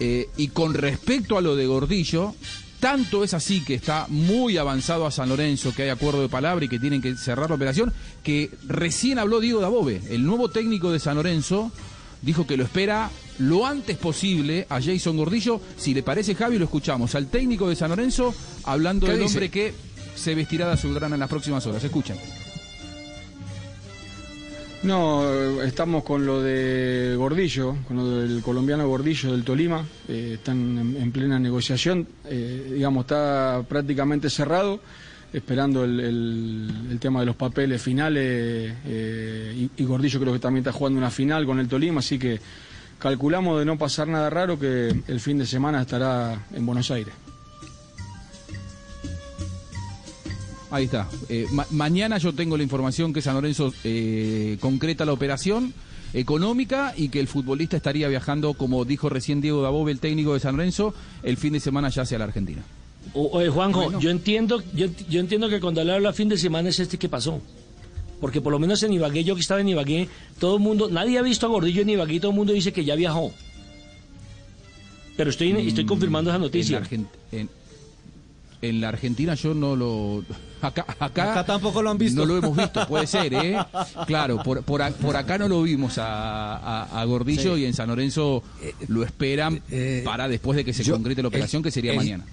Eh, 0.00 0.28
y 0.36 0.48
con 0.48 0.74
respecto 0.74 1.36
a 1.36 1.40
lo 1.40 1.56
de 1.56 1.66
Gordillo, 1.66 2.34
tanto 2.80 3.24
es 3.24 3.34
así 3.34 3.64
que 3.64 3.74
está 3.74 4.06
muy 4.08 4.56
avanzado 4.56 5.06
a 5.06 5.10
San 5.10 5.28
Lorenzo, 5.28 5.74
que 5.74 5.82
hay 5.82 5.88
acuerdo 5.88 6.22
de 6.22 6.28
palabra 6.28 6.64
y 6.64 6.68
que 6.68 6.78
tienen 6.78 7.02
que 7.02 7.16
cerrar 7.16 7.48
la 7.48 7.56
operación, 7.56 7.92
que 8.22 8.50
recién 8.66 9.18
habló 9.18 9.40
Diego 9.40 9.60
Dabove, 9.60 10.00
el 10.10 10.24
nuevo 10.24 10.50
técnico 10.50 10.92
de 10.92 11.00
San 11.00 11.16
Lorenzo, 11.16 11.72
dijo 12.22 12.46
que 12.46 12.56
lo 12.56 12.64
espera 12.64 13.10
lo 13.38 13.66
antes 13.66 13.96
posible 13.96 14.66
a 14.68 14.80
Jason 14.80 15.16
Gordillo. 15.16 15.60
Si 15.76 15.94
le 15.94 16.02
parece, 16.02 16.34
Javi, 16.34 16.58
lo 16.58 16.64
escuchamos 16.64 17.14
al 17.14 17.28
técnico 17.28 17.68
de 17.68 17.76
San 17.76 17.90
Lorenzo 17.90 18.34
hablando 18.64 19.06
del 19.06 19.22
hombre 19.22 19.50
que 19.50 19.74
se 20.14 20.34
vestirá 20.34 20.66
de 20.66 20.72
azulgrana 20.72 21.14
en 21.16 21.20
las 21.20 21.28
próximas 21.28 21.64
horas. 21.66 21.82
Escuchen. 21.82 22.16
No, 24.82 25.60
estamos 25.62 26.04
con 26.04 26.24
lo 26.24 26.40
de 26.40 27.14
Gordillo, 27.16 27.76
con 27.86 27.96
lo 27.96 28.20
del 28.20 28.42
colombiano 28.42 28.86
Gordillo 28.86 29.32
del 29.32 29.42
Tolima. 29.42 29.84
Eh, 30.06 30.34
están 30.34 30.96
en, 30.96 31.10
plena 31.10 31.38
negociación. 31.38 32.06
Eh, 32.26 32.72
digamos, 32.74 33.02
está 33.02 33.64
prácticamente 33.68 34.30
cerrado, 34.30 34.78
esperando 35.32 35.82
el, 35.82 36.96
tema 37.00 37.20
de 37.20 37.26
los 37.26 37.34
papeles 37.34 37.82
finales. 37.82 38.72
Eh, 38.86 39.68
y, 39.76 39.84
Gordillo 39.84 40.20
creo 40.20 40.32
que 40.32 40.38
también 40.38 40.62
está 40.62 40.72
jugando 40.72 40.98
una 40.98 41.10
final 41.10 41.44
con 41.44 41.58
el 41.58 41.66
Tolima, 41.66 41.98
así 41.98 42.16
que 42.16 42.38
calculamos 43.00 43.58
de 43.58 43.64
no 43.64 43.76
pasar 43.76 44.06
nada 44.06 44.30
raro 44.30 44.60
que 44.60 44.94
el 45.08 45.20
fin 45.20 45.38
de 45.38 45.46
semana 45.46 45.82
estará 45.82 46.46
en 46.54 46.64
Buenos 46.64 46.92
Aires. 46.92 47.27
Ahí 50.70 50.84
está. 50.84 51.08
Eh, 51.28 51.46
mañana 51.70 52.18
yo 52.18 52.34
tengo 52.34 52.56
la 52.56 52.62
información 52.62 53.12
que 53.12 53.22
San 53.22 53.34
Lorenzo 53.34 53.72
eh, 53.84 54.58
concreta 54.60 55.04
la 55.04 55.12
operación 55.12 55.72
económica 56.12 56.94
y 56.96 57.08
que 57.08 57.20
el 57.20 57.28
futbolista 57.28 57.76
estaría 57.76 58.08
viajando, 58.08 58.54
como 58.54 58.84
dijo 58.84 59.08
recién 59.08 59.40
Diego 59.40 59.62
Dabove, 59.62 59.92
el 59.92 60.00
técnico 60.00 60.34
de 60.34 60.40
San 60.40 60.56
Lorenzo, 60.56 60.94
el 61.22 61.36
fin 61.36 61.52
de 61.54 61.60
semana 61.60 61.88
ya 61.88 62.02
hacia 62.02 62.18
la 62.18 62.24
Argentina. 62.24 62.62
oye, 63.14 63.48
Juanjo, 63.48 63.98
yo 63.98 64.10
entiendo, 64.10 64.62
yo, 64.74 65.20
entiendo 65.20 65.48
que 65.48 65.60
cuando 65.60 65.82
le 65.84 65.92
habla 65.92 66.12
fin 66.12 66.28
de 66.28 66.36
semana 66.36 66.68
es 66.68 66.80
este 66.80 66.98
que 66.98 67.08
pasó. 67.08 67.40
Porque 68.20 68.40
por 68.40 68.52
lo 68.52 68.58
menos 68.58 68.82
en 68.82 68.92
Ibagué, 68.92 69.22
yo 69.22 69.36
que 69.36 69.42
estaba 69.42 69.60
en 69.60 69.68
Ibagué, 69.68 70.08
todo 70.40 70.56
el 70.56 70.62
mundo, 70.62 70.88
nadie 70.90 71.18
ha 71.18 71.22
visto 71.22 71.46
a 71.46 71.48
Gordillo 71.48 71.82
en 71.82 71.90
Ibagué, 71.90 72.18
todo 72.18 72.32
el 72.32 72.36
mundo 72.36 72.52
dice 72.52 72.72
que 72.72 72.84
ya 72.84 72.96
viajó. 72.96 73.32
Pero 75.16 75.30
estoy, 75.30 75.52
estoy 75.66 75.86
confirmando 75.86 76.30
esa 76.30 76.38
noticia. 76.38 76.82
En, 76.90 77.08
en 77.32 77.48
la 78.62 78.88
Argentina 78.88 79.34
yo 79.34 79.54
no 79.54 79.76
lo... 79.76 80.24
Acá, 80.60 80.84
acá, 80.98 81.44
tampoco 81.44 81.80
lo 81.82 81.90
han 81.90 81.98
visto. 81.98 82.20
No 82.20 82.26
lo 82.26 82.38
hemos 82.38 82.56
visto, 82.56 82.86
puede 82.88 83.06
ser, 83.06 83.32
¿eh? 83.32 83.56
Claro, 84.06 84.42
por, 84.42 84.62
por, 84.62 84.82
acá 84.82 85.38
no 85.38 85.48
lo 85.48 85.62
vimos 85.62 85.94
a, 85.98 87.04
Gordillo 87.06 87.56
y 87.56 87.64
en 87.64 87.74
San 87.74 87.88
Lorenzo 87.88 88.42
eh, 88.60 88.74
lo 88.88 89.04
esperan 89.04 89.62
eh, 89.70 90.02
para 90.04 90.28
después 90.28 90.56
de 90.56 90.64
que 90.64 90.72
se 90.72 90.90
concrete 90.90 91.22
la 91.22 91.28
operación, 91.28 91.62
que 91.62 91.70
sería 91.70 91.94
mañana. 91.94 92.24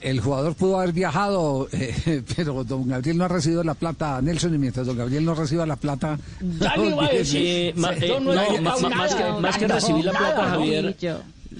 El, 0.00 0.20
jugador 0.20 0.54
pudo 0.54 0.78
haber 0.78 0.92
viajado, 0.92 1.68
pero 2.36 2.64
don 2.64 2.88
Gabriel 2.88 3.18
no 3.18 3.24
ha 3.24 3.28
recibido 3.28 3.64
la 3.64 3.74
plata, 3.74 4.22
Nelson, 4.22 4.54
y 4.54 4.58
mientras 4.58 4.86
don 4.86 4.96
Gabriel 4.96 5.24
no 5.24 5.34
reciba 5.34 5.66
la 5.66 5.76
plata... 5.76 6.18
más, 6.40 7.18
que, 9.58 9.68
recibir 9.68 10.04
la 10.04 10.12
plata, 10.12 10.50
Javier... 10.50 10.96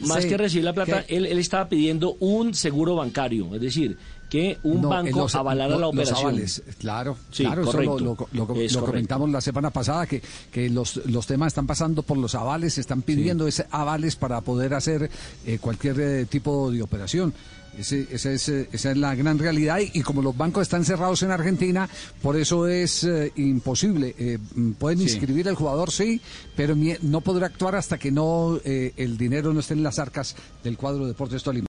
Más 0.06 0.26
que 0.26 0.36
recibir 0.36 0.64
la 0.64 0.72
plata, 0.72 1.04
él, 1.08 1.26
él, 1.26 1.38
estaba 1.38 1.68
pidiendo 1.68 2.16
un 2.20 2.54
seguro 2.54 2.96
bancario, 2.96 3.54
es 3.54 3.60
decir, 3.60 3.96
que 4.28 4.58
un 4.62 4.82
banco 4.82 5.26
avalara 5.32 5.76
la 5.76 5.88
operación. 5.88 6.40
claro, 6.78 7.16
claro, 7.34 7.62
eso 7.62 8.16
lo, 8.32 8.84
comentamos 8.84 9.30
la 9.30 9.40
semana 9.40 9.70
pasada, 9.70 10.06
que, 10.06 10.22
que 10.52 10.68
los, 10.68 10.96
los 11.06 11.26
temas 11.26 11.48
están 11.48 11.66
pasando 11.66 12.02
por 12.02 12.18
los 12.18 12.34
avales, 12.34 12.78
están 12.78 13.02
pidiendo 13.02 13.46
ese 13.46 13.66
avales 13.70 14.16
para 14.16 14.40
poder 14.40 14.74
hacer 14.74 15.10
eh, 15.46 15.58
cualquier 15.60 16.00
eh, 16.00 16.26
tipo 16.26 16.70
de 16.70 16.82
operación. 16.82 17.32
Ese, 17.78 18.08
esa, 18.10 18.32
es, 18.32 18.48
esa 18.48 18.90
es 18.90 18.96
la 18.96 19.14
gran 19.14 19.38
realidad 19.38 19.78
y, 19.78 20.00
como 20.00 20.20
los 20.20 20.36
bancos 20.36 20.62
están 20.62 20.84
cerrados 20.84 21.22
en 21.22 21.30
Argentina, 21.30 21.88
por 22.20 22.36
eso 22.36 22.66
es 22.66 23.04
eh, 23.04 23.32
imposible. 23.36 24.16
Eh, 24.18 24.38
mm, 24.54 24.72
pueden 24.72 25.00
inscribir 25.00 25.48
al 25.48 25.54
jugador, 25.54 25.92
sí, 25.92 26.20
pero 26.56 26.74
no 27.02 27.20
podrá 27.20 27.46
actuar 27.46 27.76
hasta 27.76 27.96
que 27.96 28.10
no 28.10 28.58
el 28.64 29.16
dinero 29.16 29.52
no 29.52 29.60
esté 29.60 29.74
en 29.74 29.84
las 29.84 30.00
arcas 30.00 30.34
del 30.64 30.76
cuadro 30.76 31.02
de 31.02 31.08
Deportes 31.08 31.42
Tolima. 31.42 31.66